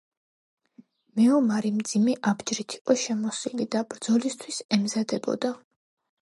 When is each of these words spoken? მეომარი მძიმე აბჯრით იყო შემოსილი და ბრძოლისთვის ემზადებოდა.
მეომარი 1.19 1.71
მძიმე 1.81 2.15
აბჯრით 2.31 2.77
იყო 2.79 2.97
შემოსილი 3.03 3.69
და 3.77 3.83
ბრძოლისთვის 3.93 4.59
ემზადებოდა. 4.79 5.55